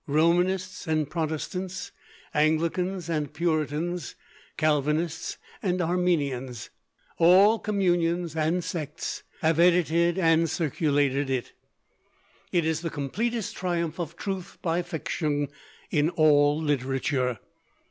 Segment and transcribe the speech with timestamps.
[0.07, 1.91] Romanists and Protestants,
[2.33, 4.15] Anglicans and Puritans,
[4.57, 6.71] Calvinists and Arminians,
[7.19, 11.53] all communions and sects have edited and circulated it.
[12.51, 15.49] It is the completest triumph of truth by fiction
[15.91, 17.37] in all literature.